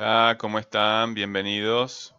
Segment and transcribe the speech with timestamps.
[0.00, 1.12] Hola, ¿cómo están?
[1.12, 2.14] Bienvenidos.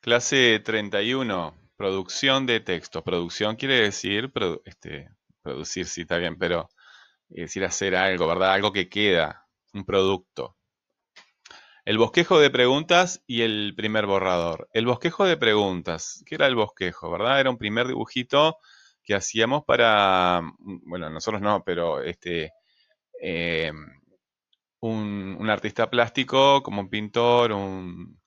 [0.00, 3.02] Clase 31, producción de texto.
[3.02, 4.32] Producción quiere decir,
[4.64, 5.10] este,
[5.42, 6.68] producir, sí, está bien, pero
[7.28, 8.52] decir hacer algo, ¿verdad?
[8.52, 10.56] Algo que queda, un producto.
[11.84, 14.68] El bosquejo de preguntas y el primer borrador.
[14.72, 17.40] El bosquejo de preguntas, ¿qué era el bosquejo, verdad?
[17.40, 18.58] Era un primer dibujito
[19.02, 22.52] que hacíamos para, bueno, nosotros no, pero este,
[23.20, 23.72] eh,
[24.80, 28.18] un, artista plástico como un pintor, un,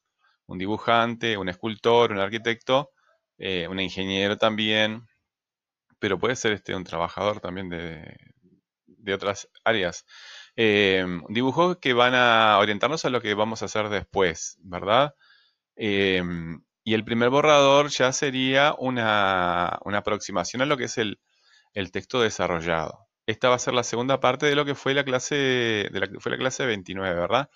[0.47, 2.91] dibujante, un escultor, un arquitecto,
[3.37, 5.07] eh, un ingeniero también,
[5.99, 8.17] pero puede ser este, un trabajador también de,
[9.13, 10.05] otras áreas.
[10.55, 15.15] Eh, dibujos que van a orientarnos a lo que vamos a hacer después, ¿verdad?
[15.75, 16.23] Eh,
[16.83, 21.17] y el primer borrador ya sería una, aproximación a lo que es el
[21.91, 25.35] texto desarrollado esta va a ser la segunda parte de lo que fue la clase,
[25.91, 27.49] de la, fue la clase 29, ¿verdad?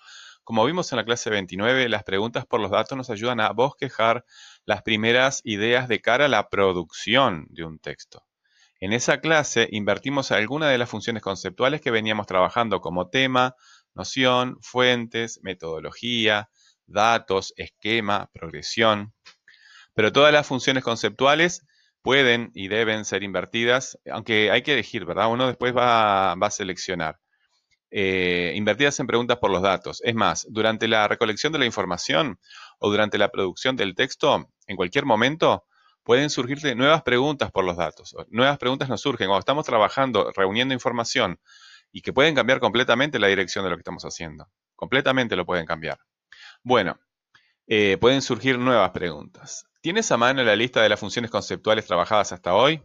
[0.44, 4.24] Como vimos en la clase 29, las preguntas por los datos nos ayudan a bosquejar
[4.64, 8.24] las primeras ideas de cara a la producción de un texto.
[8.78, 13.56] En esa clase invertimos algunas de las funciones conceptuales que veníamos trabajando como tema,
[13.94, 16.50] noción, fuentes, metodología,
[16.86, 19.14] datos, esquema, progresión.
[19.94, 21.66] Pero todas las funciones conceptuales
[22.06, 25.28] pueden y deben ser invertidas, aunque hay que elegir, ¿verdad?
[25.28, 27.18] Uno después va, a seleccionar.
[27.90, 30.00] Eh, invertidas en preguntas por los datos.
[30.04, 32.38] Es más, durante la recolección de la información
[32.78, 35.64] o durante la producción del texto, en cualquier momento,
[36.04, 38.14] pueden surgirte nuevas preguntas por los datos.
[38.28, 41.40] Nuevas preguntas nos surgen cuando estamos trabajando, reuniendo información
[41.90, 44.48] y que pueden cambiar completamente la dirección de lo que estamos haciendo.
[44.76, 45.98] Completamente lo pueden cambiar.
[46.62, 47.00] Bueno,
[47.66, 49.66] eh, pueden surgir nuevas preguntas.
[49.80, 52.82] ¿Tienes a mano la lista de las funciones conceptuales trabajadas hasta hoy?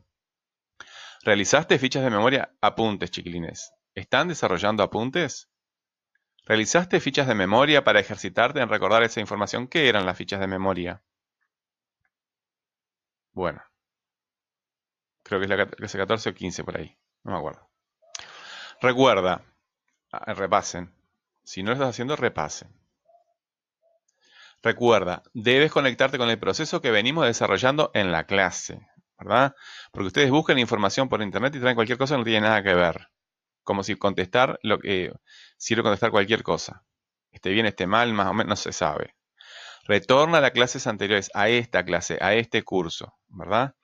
[1.24, 2.56] ¿Realizaste fichas de memoria?
[2.62, 3.74] Apuntes, chiquilines.
[3.94, 5.50] ¿Están desarrollando apuntes?
[6.46, 9.68] ¿Realizaste fichas de memoria para ejercitarte en recordar esa información?
[9.68, 11.04] ¿Qué eran las fichas de memoria?
[13.34, 13.62] Bueno,
[15.24, 17.70] creo que es la clase 14 o 15 por ahí, no me acuerdo.
[18.82, 19.46] Recuerda,
[20.12, 20.94] ah, repasen.
[21.44, 22.81] Si no lo estás haciendo, repasen.
[24.64, 28.80] Recuerda, debes conectarte con el proceso que venimos desarrollando en la clase,
[29.18, 29.56] ¿verdad?
[29.92, 32.76] Porque ustedes buscan información por internet y traen cualquier cosa que no tiene nada que
[32.76, 33.08] ver.
[33.64, 35.12] Como si contestar lo que
[35.58, 36.84] sirve contestar cualquier cosa.
[37.32, 39.16] Esté bien, esté mal, más o menos no se sabe.
[39.86, 43.76] Retorna a las clases anteriores, a esta clase, a este curso, ¿verdad?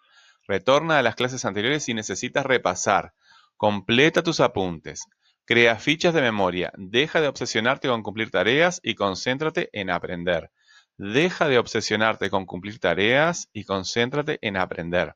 [0.47, 3.13] Retorna a las clases anteriores si necesitas repasar.
[3.55, 5.05] Completa tus apuntes.
[5.45, 6.71] Crea fichas de memoria.
[6.77, 10.51] Deja de obsesionarte con cumplir tareas y concéntrate en aprender.
[10.99, 15.15] Deja de obsesionarte con cumplir tareas y concéntrate en aprender.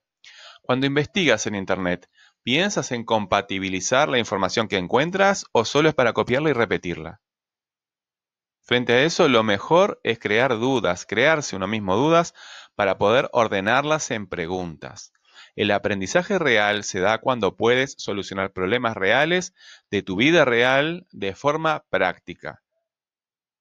[0.61, 2.07] Cuando investigas en Internet,
[2.43, 7.21] ¿piensas en compatibilizar la información que encuentras o solo es para copiarla y repetirla?
[8.61, 12.35] Frente a eso, lo mejor es crear dudas, crearse uno mismo dudas
[12.75, 15.13] para poder ordenarlas en preguntas.
[15.55, 19.55] El aprendizaje real se da cuando puedes solucionar problemas reales
[19.89, 22.61] de tu vida real de forma práctica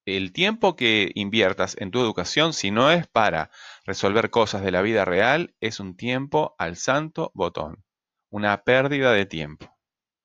[0.05, 3.51] el tiempo que inviertas en tu educación, si no es para
[3.85, 7.83] resolver cosas de la vida real, es un tiempo al santo botón,
[8.29, 9.77] una pérdida de tiempo.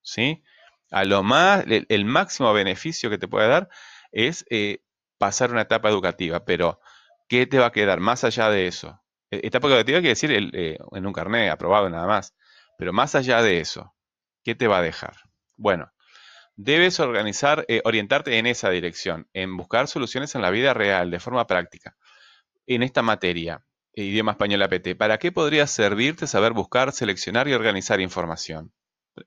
[0.03, 0.43] ¿Sí?
[0.91, 3.69] A lo más, el, máximo beneficio que te puede dar
[4.13, 4.83] es eh,
[5.19, 6.81] pasar una etapa educativa, pero
[7.29, 9.03] ¿qué te va a quedar más allá de eso?
[9.31, 12.37] E, etapa educativa quiere decir eh, en un carnet aprobado nada más,
[12.79, 13.95] pero más allá de eso,
[14.45, 15.17] ¿qué te va a dejar?
[15.57, 15.91] Bueno,
[16.59, 21.21] Debes organizar, eh, orientarte en esa dirección, en buscar soluciones en la vida real, de
[21.21, 21.97] forma práctica,
[22.67, 23.63] en esta materia,
[23.93, 24.97] idioma español APT.
[24.97, 28.73] ¿Para qué podría servirte saber buscar, seleccionar y organizar información?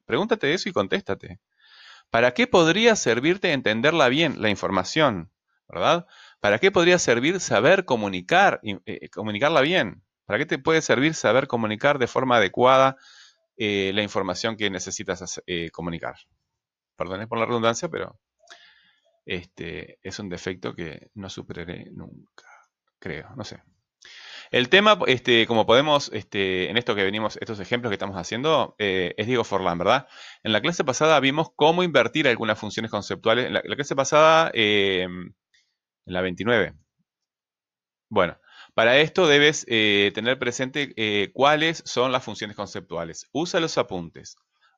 [0.06, 1.40] Pregúntate eso y contéstate.
[2.10, 5.32] ¿Para qué podría servirte entenderla bien, la información?
[5.68, 6.08] ¿Verdad?
[6.40, 10.04] ¿Para qué podría servir saber comunicar, eh, comunicarla bien?
[10.26, 12.98] ¿Para qué te puede servir saber comunicar de forma adecuada
[13.56, 15.40] eh, la información que necesitas
[15.72, 16.16] comunicar?
[17.00, 18.20] Perdón por la redundancia, pero
[19.26, 22.46] este, es un defecto que no superaré nunca,
[23.00, 23.64] creo, no sé.
[24.52, 28.76] El tema, este, como podemos, este, en esto que venimos, estos ejemplos que estamos haciendo,
[28.80, 30.08] eh, es Diego Forlán, ¿verdad?
[30.44, 33.46] En la clase pasada vimos cómo invertir algunas funciones conceptuales.
[33.46, 35.34] En la, clase pasada, em,
[36.06, 36.74] en la 29.
[38.10, 38.38] Bueno,
[38.74, 43.30] para esto debes eh, tener presente eh, cuáles son las funciones conceptuales.
[43.32, 44.36] Usa los apuntes.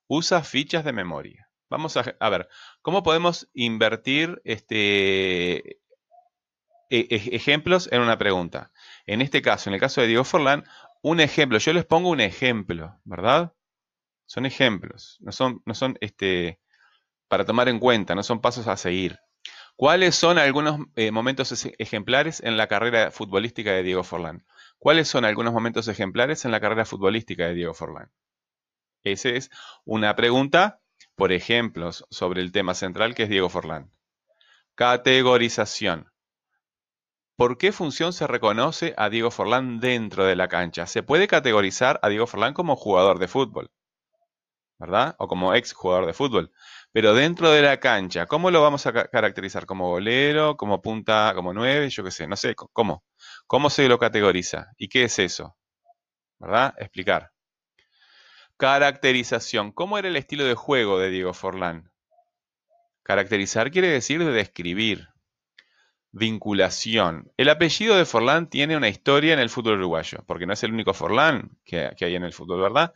[0.08, 1.51] Usa fichas de memoria.
[1.72, 2.50] Vamos a, ver,
[2.82, 5.80] ¿cómo podemos invertir este,
[6.90, 8.74] e, e, ejemplos en una pregunta?
[9.06, 10.66] En este caso, en el caso de Diego Forlán,
[11.02, 11.60] un ejemplo.
[11.60, 13.54] Yo les pongo un ejemplo, ¿verdad?
[14.26, 16.60] Son ejemplos, no son, este,
[17.30, 19.20] para tomar en cuenta, no son pasos a seguir.
[19.78, 24.46] ¿Cuáles son algunos eh, momentos ejemplares en la carrera futbolística de Diego Forlán?
[24.78, 28.12] ¿Cuáles son algunos momentos ejemplares en la carrera futbolística de Diego Forlán?
[29.04, 29.50] Esa es
[29.86, 30.81] una pregunta
[31.16, 33.92] por ejemplos sobre el tema central que es Diego Forlán.
[34.76, 36.12] Categorización.
[37.36, 40.86] ¿Por qué función se reconoce a Diego Forlán dentro de la cancha?
[40.86, 43.72] Se puede categorizar a Diego Forlán como jugador de fútbol,
[44.80, 45.16] ¿verdad?
[45.20, 46.52] O como ex jugador de fútbol.
[46.92, 49.66] Pero dentro de la cancha, ¿cómo lo vamos a caracterizar?
[49.66, 50.58] ¿Como golero?
[50.58, 51.32] ¿Como punta?
[51.36, 51.90] ¿Como nueve?
[51.90, 53.04] Yo qué sé, no sé, ¿cómo?
[53.48, 54.68] ¿Cómo se lo categoriza?
[54.78, 55.56] ¿Y qué es eso?
[56.40, 56.74] ¿Verdad?
[56.78, 57.31] Explicar.
[58.62, 59.72] Caracterización.
[59.72, 61.92] ¿Cómo era el estilo de juego de Diego Forlán?
[63.02, 65.08] Caracterizar quiere decir describir.
[66.12, 67.32] Vinculación.
[67.38, 70.74] El apellido de Forlán tiene una historia en el fútbol uruguayo, porque no es el
[70.74, 72.94] único Forlán que, hay en el fútbol, ¿verdad?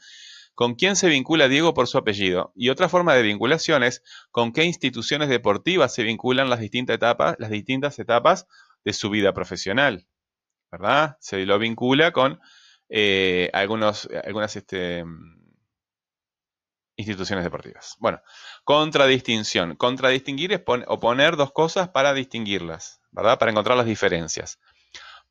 [0.53, 2.53] ¿Con quién se vincula Diego por su apellido?
[2.55, 7.37] Y otra forma de vinculación es con qué instituciones deportivas se vinculan las distintas etapas,
[7.39, 8.45] las distintas etapas
[8.83, 10.05] de su vida profesional,
[10.71, 11.17] ¿verdad?
[11.21, 12.39] Se lo vincula con
[12.87, 15.03] eh, algunos, algunas este,
[16.95, 17.95] instituciones deportivas.
[17.99, 18.21] Bueno,
[18.63, 19.75] contradistinción.
[19.75, 23.37] Contradistinguir es oponer dos cosas para distinguirlas, ¿verdad?
[23.37, 24.59] Para encontrar las diferencias.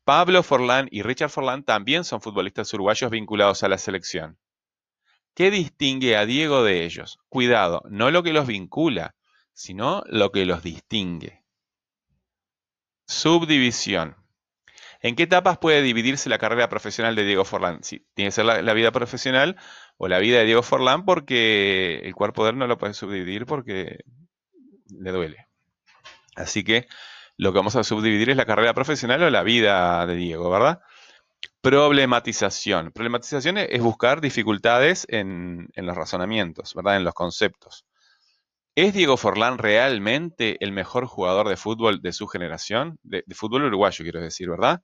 [0.03, 4.37] Pablo Forlán y Richard Forlán también son futbolistas uruguayos vinculados a la selección.
[5.33, 7.19] ¿Qué distingue a Diego de ellos?
[7.27, 9.15] Cuidado, no lo que los vincula,
[9.53, 11.43] sino lo que los distingue.
[13.07, 14.15] Subdivisión.
[15.01, 17.83] ¿En qué etapas puede dividirse la carrera profesional de Diego Forlán?
[17.83, 19.57] Sí, tiene que ser la, vida profesional
[19.97, 23.45] o la vida de Diego Forlán porque el cuerpo de él no lo puede subdividir
[23.45, 23.99] porque
[24.89, 25.47] le duele.
[26.35, 26.87] Así que
[27.37, 30.81] lo que vamos a subdividir es la carrera profesional o la vida de Diego, ¿verdad?
[31.61, 32.91] Problematización.
[32.91, 36.97] Problematización es buscar dificultades en, los razonamientos, ¿verdad?
[36.97, 37.85] En los conceptos.
[38.75, 42.99] ¿Es Diego Forlán realmente el mejor jugador de fútbol de su generación?
[43.03, 44.81] De, fútbol uruguayo, quiero decir, ¿verdad?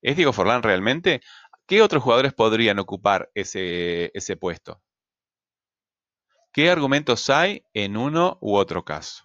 [0.00, 1.20] ¿Es Diego Forlán realmente?
[1.66, 4.80] ¿Qué otros jugadores podrían ocupar ese, ese puesto?
[6.52, 9.24] ¿Qué argumentos hay en uno u otro caso?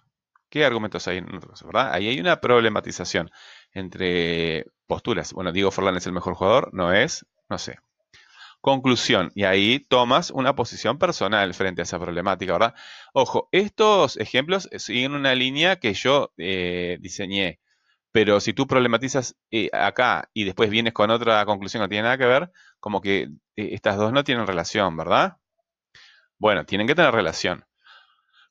[0.50, 1.66] ¿Qué argumentos hay en otro caso?
[1.66, 1.94] ¿verdad?
[1.94, 3.30] Ahí hay una problematización
[3.72, 5.32] entre posturas.
[5.32, 7.78] Bueno, Diego Forlán es el mejor jugador, no es, no sé.
[8.64, 12.74] Conclusión, y ahí tomas una posición personal frente a esa problemática, ¿verdad?
[13.12, 17.60] Ojo, estos ejemplos siguen una línea que yo eh, diseñé
[18.14, 22.04] pero si tú problematizas eh, acá y después vienes con otra conclusión que no tiene
[22.04, 23.28] nada que ver, como que eh,
[23.72, 25.38] estas dos no tienen relación, ¿verdad?
[26.38, 27.64] Bueno, tienen que tener relación.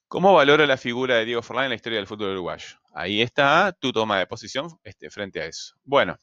[0.10, 2.78] ¿Cómo valora la figura de Diego Forlán en la historia del fútbol uruguayo?
[2.94, 5.76] Ahí está tu toma de posición este, frente a eso.
[5.86, 6.18] Bueno,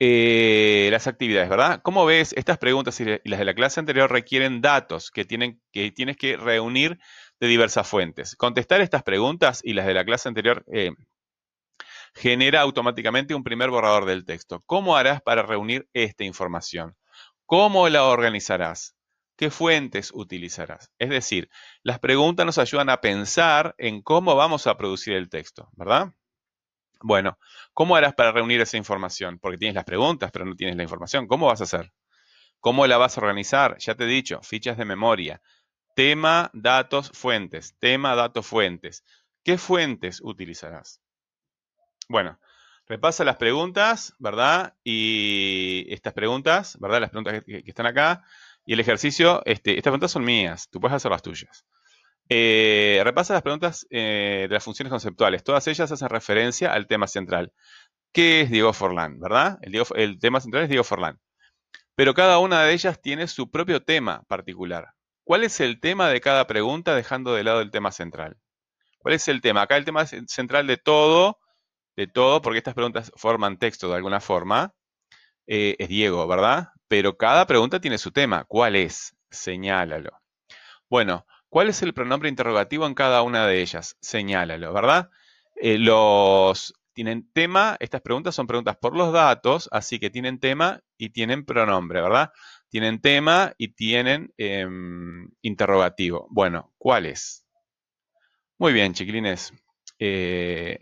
[0.00, 1.80] eh, las actividades, ¿verdad?
[1.82, 2.32] ¿Cómo ves?
[2.34, 6.36] Estas preguntas y las de la clase anterior requieren datos que, tienen, que tienes que
[6.36, 6.98] reunir
[7.40, 8.36] de diversas fuentes.
[8.36, 10.64] Contestar estas preguntas y las de la clase anterior
[12.14, 14.62] genera automáticamente un primer borrador del texto.
[14.66, 16.96] ¿Cómo harás para reunir esta información?
[17.46, 18.94] ¿Cómo la organizarás?
[19.36, 20.90] ¿Qué fuentes utilizarás?
[20.98, 21.48] Es decir,
[21.82, 26.12] las preguntas nos ayudan a pensar en cómo vamos a producir el texto, ¿verdad?
[27.00, 27.38] Bueno,
[27.74, 29.38] ¿cómo harás para reunir esa información?
[29.38, 31.26] Porque tienes las preguntas, pero no tienes la información.
[31.26, 31.92] ¿Cómo vas a hacer?
[32.60, 33.76] ¿Cómo la vas a organizar?
[33.78, 35.40] Ya te he dicho, fichas de memoria.
[35.94, 37.76] Tema, datos, fuentes.
[37.78, 39.04] Tema, datos, fuentes.
[39.44, 41.00] ¿Qué fuentes utilizarás?
[42.08, 42.40] Bueno,
[42.86, 44.74] repasa las preguntas, ¿verdad?
[44.82, 47.00] Y estas preguntas, ¿verdad?
[47.00, 48.24] Las preguntas que, están acá.
[48.64, 51.64] Y el ejercicio, este, estas preguntas son mías, tú puedes hacer las tuyas.
[52.28, 55.42] Eh, repasa las preguntas eh, de las funciones conceptuales.
[55.42, 57.52] Todas ellas hacen referencia al tema central.
[58.12, 59.58] ¿Qué es Diego Forlán, verdad?
[59.62, 61.18] El, tema central es Diego Forlán.
[61.94, 64.88] Pero cada una de ellas tiene su propio tema particular.
[65.24, 68.36] ¿Cuál es el tema de cada pregunta dejando de lado el tema central?
[68.98, 69.62] ¿Cuál es el tema?
[69.62, 71.38] Acá el tema central de todo
[71.98, 74.72] de todo, porque estas preguntas forman texto de alguna forma,
[75.48, 76.68] eh, es Diego, ¿verdad?
[76.86, 78.44] Pero cada pregunta tiene su tema.
[78.44, 79.16] ¿Cuál es?
[79.32, 80.12] Señálalo.
[80.88, 83.96] Bueno, ¿cuál es el pronombre interrogativo en cada una de ellas?
[84.00, 85.10] Señálalo, ¿verdad?
[85.56, 90.80] Eh, los tienen tema, estas preguntas son preguntas por los datos, así que tienen tema
[90.96, 92.30] y tienen pronombre, ¿verdad?
[92.70, 96.26] Tienen tema y tienen em, interrogativo.
[96.30, 97.46] Bueno, ¿cuál es?
[98.58, 99.52] Muy bien, chiquilines.
[99.98, 100.78] Eh,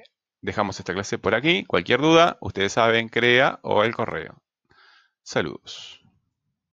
[0.46, 1.64] Dejamos esta clase por aquí.
[1.64, 4.42] Cualquier duda, ustedes saben, crea o el correo.
[5.22, 5.95] Saludos.